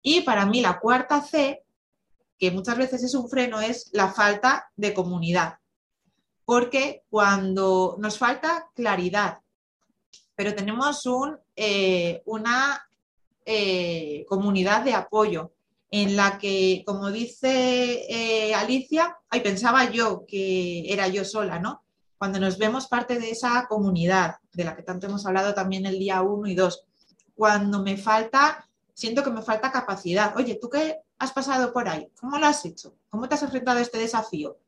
[0.00, 1.64] Y para mí la cuarta C,
[2.38, 5.58] que muchas veces es un freno, es la falta de comunidad.
[6.44, 9.38] Porque cuando nos falta claridad,
[10.36, 12.82] pero tenemos un, eh, una
[13.44, 15.52] eh, comunidad de apoyo,
[15.90, 21.84] en la que, como dice eh, Alicia, ahí pensaba yo que era yo sola, ¿no?
[22.18, 26.00] Cuando nos vemos parte de esa comunidad, de la que tanto hemos hablado también el
[26.00, 26.84] día 1 y 2,
[27.36, 30.36] cuando me falta, siento que me falta capacidad.
[30.36, 32.08] Oye, ¿tú qué has pasado por ahí?
[32.20, 32.96] ¿Cómo lo has hecho?
[33.08, 34.58] ¿Cómo te has enfrentado a este desafío?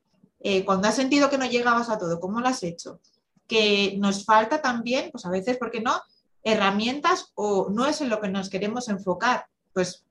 [0.64, 3.00] Cuando has sentido que no llegabas a todo, ¿cómo lo has hecho?
[3.46, 6.00] Que nos falta también, pues a veces, ¿por qué no?
[6.42, 9.46] Herramientas o no es en lo que nos queremos enfocar.
[9.72, 10.04] Pues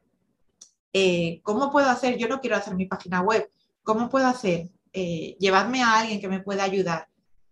[0.94, 2.18] eh, ¿cómo puedo hacer?
[2.18, 3.50] Yo no quiero hacer mi página web.
[3.84, 4.70] ¿Cómo puedo hacer?
[4.94, 7.08] Eh, llevarme a alguien que me pueda ayudar.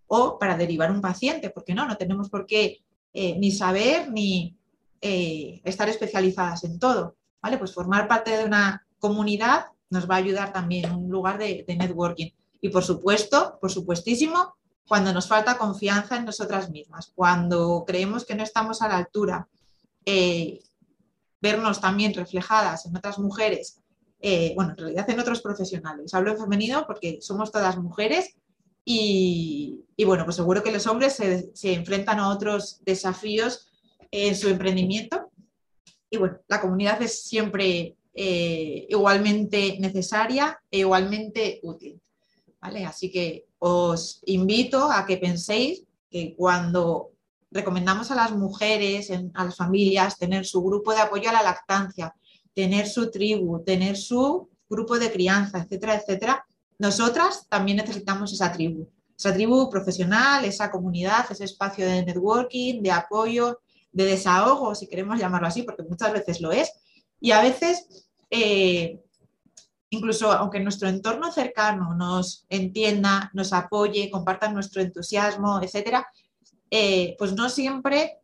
[0.07, 2.81] O para derivar un paciente, porque no, no tenemos por qué
[3.13, 4.57] eh, ni saber ni
[5.01, 7.17] estar especializadas en todo.
[7.41, 7.57] ¿Vale?
[7.57, 12.31] Pues formar parte de una comunidad nos va a ayudar también, un lugar de, networking.
[12.59, 14.55] Y por supuesto, por supuestísimo,
[14.87, 19.47] cuando nos falta confianza en nosotras mismas, cuando creemos que no estamos a la altura,
[21.43, 23.83] vernos también reflejadas en otras mujeres,
[24.25, 26.13] eh, bueno, en realidad en otros profesionales.
[26.13, 28.37] Hablo en femenino porque somos todas mujeres
[28.85, 33.67] y, bueno, pues seguro que los hombres se, enfrentan a otros desafíos
[34.11, 35.29] en su emprendimiento.
[36.09, 42.01] Y bueno, la comunidad es siempre eh, igualmente necesaria e igualmente útil.
[42.61, 42.85] ¿vale?
[42.85, 47.13] Así que os invito a que penséis que cuando
[47.49, 52.13] recomendamos a las mujeres, a las familias, tener su grupo de apoyo a la lactancia,
[52.53, 56.45] tener su tribu, tener su grupo de crianza, etcétera, etcétera.
[56.77, 62.91] Nosotras también necesitamos esa tribu, esa tribu profesional, esa comunidad, ese espacio de networking, de
[62.91, 63.61] apoyo,
[63.93, 66.69] de desahogo, si queremos llamarlo así, porque muchas veces lo es.
[67.21, 68.99] Y a veces, eh,
[69.93, 76.07] incluso aunque nuestro entorno cercano nos entienda, nos apoye, compartan nuestro entusiasmo, etcétera,
[76.71, 78.17] eh, pues no siempre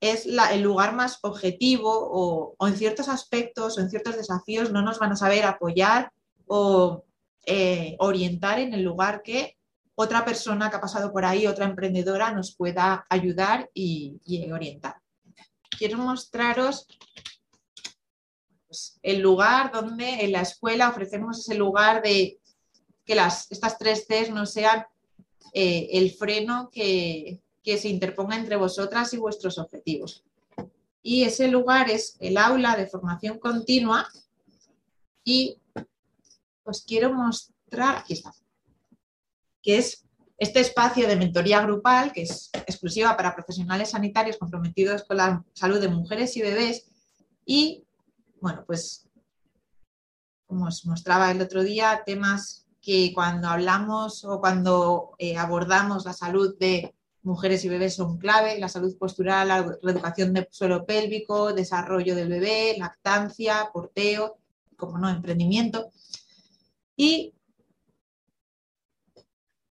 [0.00, 1.90] es el lugar más objetivo
[2.58, 6.12] o, en ciertos aspectos o en ciertos desafíos no nos van a saber apoyar
[6.46, 7.04] o
[7.46, 9.56] eh, orientar en el lugar que
[9.94, 14.20] otra persona que ha pasado por ahí, otra emprendedora, nos pueda ayudar y,
[14.52, 14.96] orientar.
[15.78, 16.86] Quiero mostraros
[19.02, 22.38] el lugar donde en la escuela ofrecemos ese lugar de
[23.04, 24.84] que las, estas tres Cs no sean
[25.52, 30.24] eh, el freno que, que se interponga entre vosotras y vuestros objetivos.
[31.02, 34.08] Y ese lugar es el aula de formación continua
[35.22, 35.58] y
[36.62, 38.34] os quiero mostrar, aquí está,
[39.62, 40.04] que es
[40.38, 45.80] este espacio de mentoría grupal, que es exclusiva para profesionales sanitarios comprometidos con la salud
[45.80, 46.86] de mujeres y bebés.
[47.46, 47.83] Y,
[48.40, 49.08] bueno, pues,
[50.46, 56.12] como os mostraba el otro día, temas que cuando hablamos o cuando eh, abordamos la
[56.12, 61.54] salud de mujeres y bebés son clave, la salud postural, la reeducación del suelo pélvico,
[61.54, 64.36] desarrollo del bebé, lactancia, porteo,
[64.76, 65.90] como no, emprendimiento.
[66.96, 67.34] Y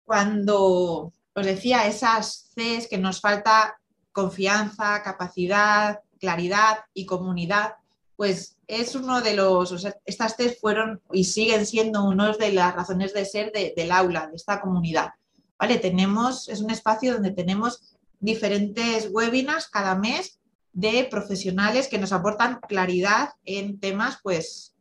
[0.05, 3.81] cuando os decía esas Cs que nos falta
[4.13, 7.75] confianza, capacidad, claridad y comunidad,
[8.21, 9.73] pues es uno de los,
[10.05, 14.37] estas Cs fueron y siguen siendo una de las razones de ser del aula, de
[14.37, 15.13] esta comunidad.
[15.59, 15.79] ¿vale?
[15.79, 20.39] Tenemos, es un espacio donde tenemos diferentes webinars cada mes
[20.75, 24.75] de profesionales que nos aportan claridad en temas, pues,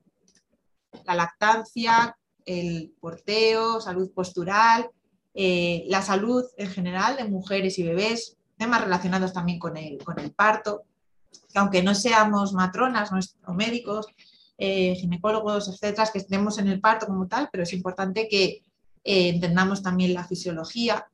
[1.05, 4.89] la lactancia, el porteo, salud postural,
[5.33, 9.97] eh, la salud en general de mujeres y bebés, temas relacionados también con el,
[10.35, 10.83] parto,
[11.55, 13.11] aunque no seamos matronas
[13.45, 14.07] o médicos,
[14.57, 18.61] eh, ginecólogos, etcétera, que estemos en el parto como tal, pero es importante que
[19.03, 21.07] eh, entendamos también la fisiología.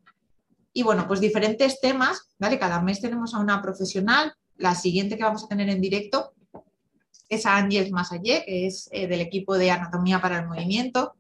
[0.73, 2.59] Y bueno, pues diferentes temas, ¿vale?
[2.59, 4.33] Cada mes tenemos a una profesional.
[4.57, 6.33] La siguiente que vamos a tener en directo
[7.29, 11.13] es a Ángeles Masallé, que es eh, del equipo de Anatomía para el Movimiento.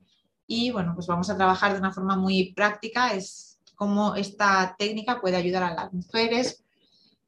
[0.47, 5.21] Y bueno, pues vamos a trabajar de una forma muy práctica, es cómo esta técnica
[5.21, 6.64] puede ayudar a las mujeres.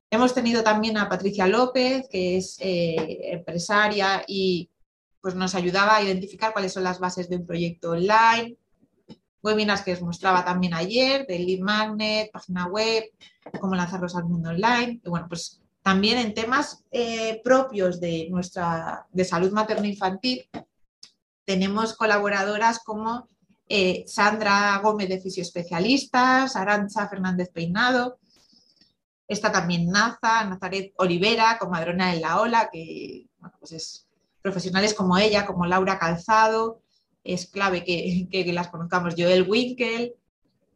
[0.10, 4.70] Hemos tenido también a Patricia López, que es empresaria y
[5.22, 8.56] pues nos ayudaba a identificar cuáles son las bases de un proyecto online,
[9.44, 13.04] webinars que os mostraba también ayer, de lead magnet, página web,
[13.60, 15.02] cómo lanzarlos al mundo online.
[15.04, 20.50] Y bueno, pues también en temas eh, propios de nuestra de salud materno-infantil,
[21.46, 23.28] tenemos colaboradoras como
[23.70, 28.20] eh, Sandra Gómez de Fisioespecialistas, Arancha Fernández Peinado,
[29.28, 34.08] está también Naza, Nazaret Olivera, comadrona en la ola, que bueno, pues es
[34.42, 36.82] profesionales como ella, como Laura Calzado,
[37.24, 40.14] es clave que, las conozcamos, Joel Winkel.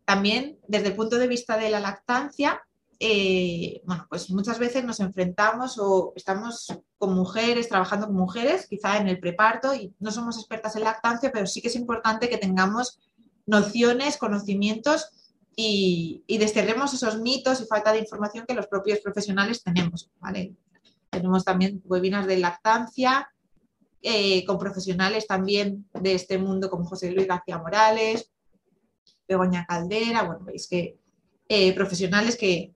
[0.04, 2.62] También desde el punto de vista de la lactancia,
[3.00, 8.98] eh, bueno, pues muchas veces nos enfrentamos o estamos con mujeres, trabajando con mujeres, quizá
[8.98, 12.38] en el preparto, y no somos expertas en lactancia, pero sí que es importante que
[12.38, 13.00] tengamos
[13.46, 15.10] nociones, conocimientos
[15.56, 20.10] y, desterremos esos mitos y falta de información que los propios profesionales tenemos.
[21.10, 23.30] Tenemos también webinars de lactancia,
[24.02, 28.32] eh, con profesionales también de este mundo como José Luis García Morales,
[29.28, 30.98] Begoña Caldera, bueno, veis que
[31.48, 32.74] eh, profesionales que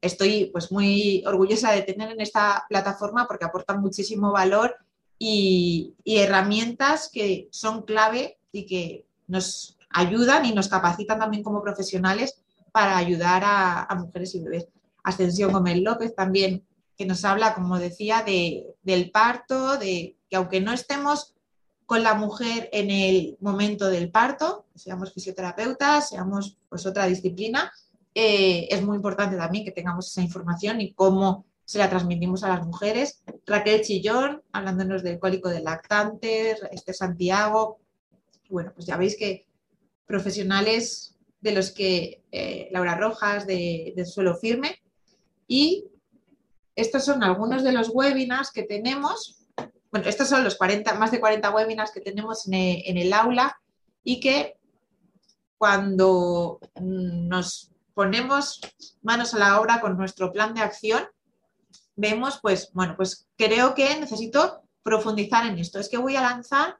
[0.00, 4.76] estoy pues muy orgullosa de tener en esta plataforma porque aportan muchísimo valor
[5.18, 12.42] y, herramientas que son clave y que nos ayudan y nos capacitan también como profesionales
[12.70, 14.68] para ayudar a, mujeres y bebés.
[15.02, 16.66] Ascensión Gómez López también,
[16.98, 21.34] que nos habla, como decía, de, del parto, de que aunque no estemos
[21.86, 27.72] con la mujer en el momento del parto, seamos fisioterapeutas, seamos pues otra disciplina,
[28.14, 32.48] eh, es muy importante también que tengamos esa información y cómo se la transmitimos a
[32.48, 33.22] las mujeres.
[33.46, 37.78] Raquel Chillón, hablándonos del cólico del lactante, este Santiago.
[38.50, 39.45] Bueno, pues ya veis que
[40.06, 44.82] profesionales de los que eh, Laura Rojas de, Suelo Firme.
[45.46, 45.86] Y
[46.74, 49.36] estos son algunos de los webinars que tenemos
[49.90, 53.58] bueno, estos son los 40, más de 40 webinars que tenemos en el, aula
[54.04, 54.58] y que
[55.56, 58.60] cuando nos ponemos
[59.00, 61.02] manos a la obra con nuestro plan de acción,
[61.94, 65.78] vemos, pues, bueno, pues creo que necesito profundizar en esto.
[65.78, 66.76] Es que voy a lanzar,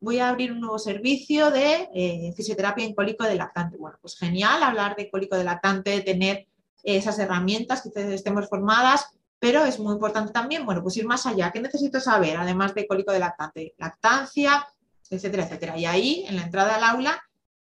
[0.00, 3.76] voy a abrir un nuevo servicio de eh, fisioterapia en cólico de lactante.
[3.76, 6.46] Bueno, pues genial hablar de cólico de lactante, tener
[6.82, 9.06] esas herramientas que estemos formadas,
[9.38, 11.50] pero es muy importante también, bueno, pues ir más allá.
[11.50, 12.36] ¿Qué necesito saber?
[12.36, 14.66] Además de cólico de lactante, lactancia,
[15.10, 15.78] etcétera, etcétera.
[15.78, 17.22] Y ahí, en la entrada al aula,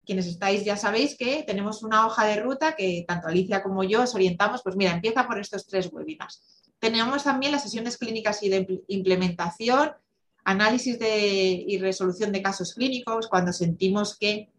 [0.05, 4.03] quienes estáis ya sabéis que tenemos una hoja de ruta que tanto Alicia como yo
[4.03, 6.43] os orientamos, pues mira, empieza por estos tres webinars.
[6.79, 9.93] Tenemos también las sesiones clínicas y de implementación,
[10.45, 14.51] análisis de, y resolución de casos clínicos, cuando sentimos que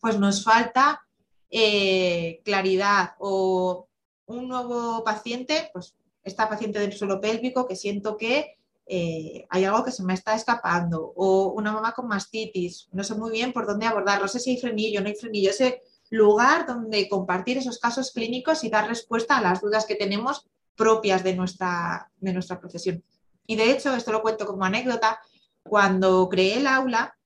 [0.00, 1.02] pues nos falta
[1.50, 3.88] eh, claridad o
[4.26, 8.56] un nuevo paciente, pues esta paciente del suelo pélvico que siento que
[8.86, 13.14] eh, hay algo que se me está escapando, o una mamá con mastitis, no sé
[13.14, 16.66] muy bien por dónde abordarlo, no sé si hay frenillo, no hay frenillo, ese lugar
[16.66, 21.36] donde compartir esos casos clínicos y dar respuesta a las dudas que tenemos propias de
[21.36, 23.04] nuestra, de nuestra profesión.
[23.50, 25.18] Y de hecho, esto lo cuento como anécdota,
[25.64, 27.18] cuando creé el aula,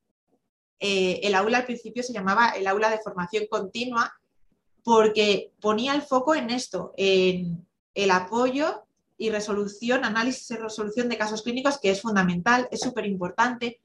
[0.81, 4.11] eh, el aula al principio se llamaba el aula de formación continua
[4.83, 8.87] porque ponía el foco en esto, en el apoyo
[9.19, 13.83] y resolución, análisis y resolución de casos clínicos, que es fundamental, es súper importante,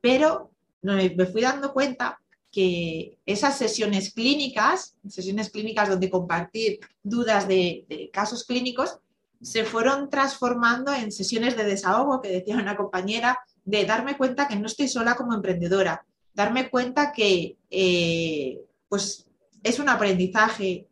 [0.00, 0.50] pero
[0.80, 8.44] me fui dando cuenta que esas sesiones clínicas, sesiones clínicas donde compartir dudas de, casos
[8.44, 8.96] clínicos,
[9.42, 14.56] se fueron transformando en sesiones de desahogo, que decía una compañera, de darme cuenta que
[14.56, 19.26] no estoy sola como emprendedora, darme cuenta que eh, pues
[19.62, 20.88] es un aprendizaje,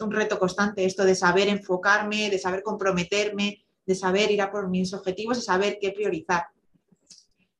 [0.00, 4.68] un reto constante esto de saber enfocarme, de saber comprometerme, de saber ir a por
[4.68, 6.46] mis objetivos y saber qué priorizar.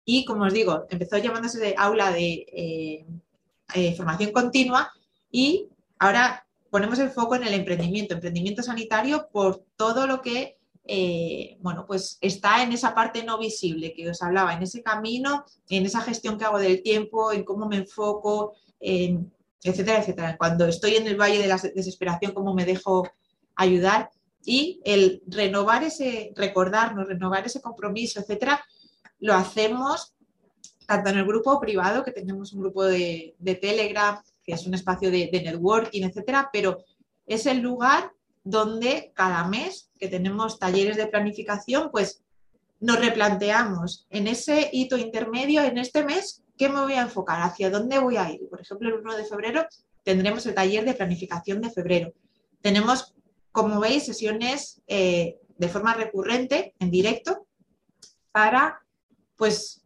[0.05, 3.07] Y como os digo, empezó llamándose de aula de eh,
[3.75, 4.93] eh, formación continua
[5.31, 5.69] y
[5.99, 11.85] ahora ponemos el foco en el emprendimiento, emprendimiento sanitario por todo lo que eh, bueno,
[11.87, 16.01] pues está en esa parte no visible que os hablaba, en ese camino, en esa
[16.01, 19.31] gestión que hago del tiempo, en cómo me enfoco, en
[19.63, 20.37] etcétera, etcétera.
[20.39, 23.07] Cuando estoy en el valle de la desesperación, cómo me dejo
[23.55, 24.11] ayudar
[24.45, 28.65] y el renovar ese, recordarnos, renovar ese compromiso, etcétera,
[29.21, 30.15] lo hacemos
[30.87, 35.11] tanto en el grupo privado, que tenemos un grupo de, Telegram, que es un espacio
[35.11, 36.85] de, networking, etcétera, pero
[37.27, 38.13] es el lugar
[38.45, 42.23] donde cada mes que tenemos talleres de planificación, pues
[42.81, 47.41] nos replanteamos en ese hito intermedio, en este mes, ¿qué me voy a enfocar?
[47.43, 48.49] ¿Hacia dónde voy a ir?
[48.49, 49.67] Por ejemplo, el 1 de febrero
[50.03, 52.13] tendremos el taller de planificación de febrero.
[52.61, 53.15] Tenemos,
[53.53, 57.47] como veis, sesiones eh, de forma recurrente, en directo,
[58.33, 58.81] para
[59.37, 59.82] pues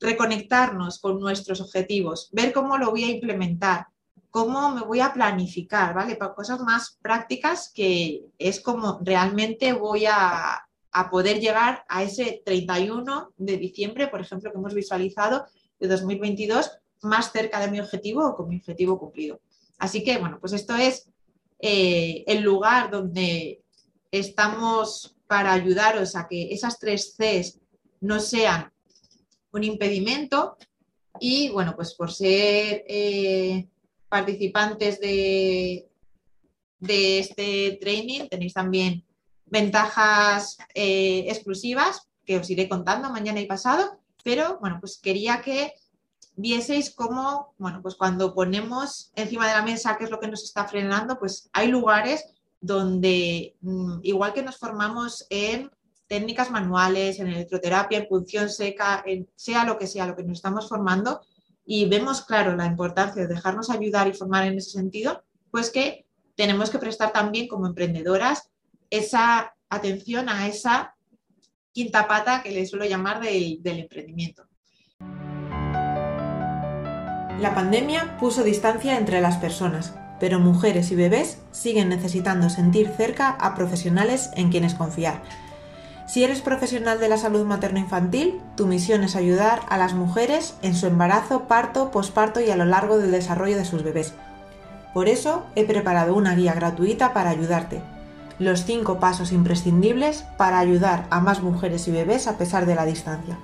[0.00, 3.86] reconectarnos con nuestros objetivos, ver cómo lo voy a implementar,
[4.30, 6.16] cómo me voy a planificar, ¿vale?
[6.16, 12.42] Para cosas más prácticas que es como realmente voy a, a poder llegar a ese
[12.44, 15.46] 31 de diciembre, por ejemplo, que hemos visualizado
[15.78, 16.70] de 2022,
[17.02, 19.40] más cerca de mi objetivo o con mi objetivo cumplido.
[19.78, 21.08] Así que, bueno, pues esto es
[21.60, 23.62] eh, el lugar donde
[24.10, 27.60] estamos para ayudaros a que esas tres Cs
[28.00, 28.72] no sean
[29.54, 30.56] un impedimento
[31.20, 33.66] y, bueno, pues por ser eh,
[34.08, 35.88] participantes de,
[36.80, 39.04] de este training tenéis también
[39.46, 45.74] ventajas eh, exclusivas que os iré contando mañana y pasado, pero bueno, pues quería que
[46.36, 50.42] vieseis cómo, bueno, pues cuando ponemos encima de la mesa qué es lo que nos
[50.42, 52.24] está frenando, pues hay lugares
[52.60, 55.70] donde, mm, igual que nos formamos en
[56.06, 59.04] técnicas manuales, en electroterapia, en punción seca,
[59.36, 61.20] sea lo que sea lo que nos estamos formando,
[61.66, 66.06] y vemos claro la importancia de dejarnos ayudar y formar en ese sentido, pues que
[66.36, 68.50] tenemos que prestar también como emprendedoras
[68.90, 70.94] esa atención a esa
[71.72, 74.46] quinta pata que le suelo llamar del, del emprendimiento.
[77.40, 83.30] La pandemia puso distancia entre las personas, pero mujeres y bebés siguen necesitando sentir cerca
[83.30, 85.22] a profesionales en quienes confiar
[86.06, 90.74] si eres profesional de la salud materno-infantil, tu misión es ayudar a las mujeres en
[90.74, 94.12] su embarazo, parto, posparto y a lo largo del desarrollo de sus bebés.
[94.92, 97.80] Por eso he preparado una guía gratuita para ayudarte.
[98.38, 102.84] Los 5 pasos imprescindibles para ayudar a más mujeres y bebés a pesar de la
[102.84, 103.38] distancia.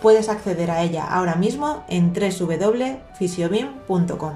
[0.00, 4.32] Puedes acceder a ella ahora mismo en www.fisiobim.com.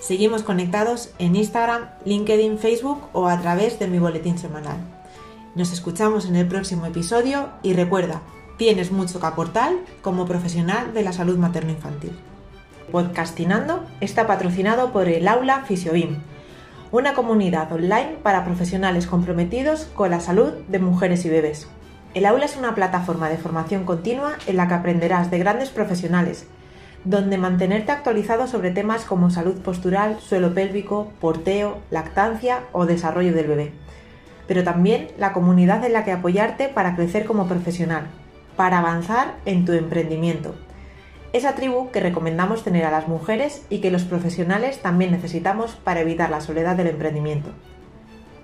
[0.00, 4.95] Seguimos conectados en Instagram, LinkedIn, Facebook o a través de mi boletín semanal.
[5.56, 8.20] Nos escuchamos en el próximo episodio y recuerda,
[8.58, 12.12] tienes mucho que aportar como profesional de la salud materno-infantil.
[12.92, 16.18] Podcastinando está patrocinado por el Aula Fisiobim,
[16.92, 21.68] una comunidad online para profesionales comprometidos con la salud de mujeres y bebés.
[22.12, 26.46] El aula es una plataforma de formación continua en la que aprenderás de grandes profesionales,
[27.04, 33.46] donde mantenerte actualizado sobre temas como salud postural, suelo pélvico, porteo, lactancia o desarrollo del
[33.46, 33.85] bebé
[34.46, 38.06] pero también la comunidad en la que apoyarte para crecer como profesional,
[38.56, 40.54] para avanzar en tu emprendimiento.
[41.32, 46.00] Esa tribu que recomendamos tener a las mujeres y que los profesionales también necesitamos para
[46.00, 47.50] evitar la soledad del emprendimiento.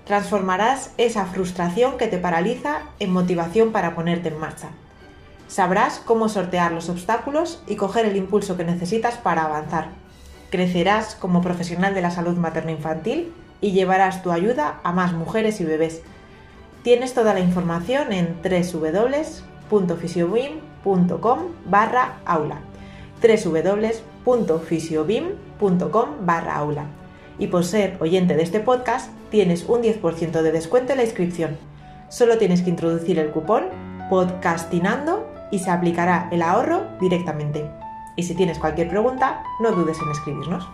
[0.05, 4.69] Transformarás esa frustración que te paraliza en motivación para ponerte en marcha.
[5.47, 9.89] Sabrás cómo sortear los obstáculos y coger el impulso que necesitas para avanzar.
[10.51, 13.33] Crecerás como profesional de la salud materno-infantil
[13.63, 16.01] y llevarás tu ayuda a más mujeres y bebés.
[16.83, 22.57] Tienes toda la información en www.fisiobim.com barra aula
[23.21, 26.87] www.fisiobim.com barra aula
[27.39, 31.57] y por ser oyente de este podcast tienes un 10% de descuento en la inscripción.
[32.09, 33.67] Solo tienes que introducir el cupón
[34.09, 37.65] podcastinando y se aplicará el ahorro directamente.
[38.17, 40.67] Y si tienes cualquier pregunta, no dudes en escribirnos.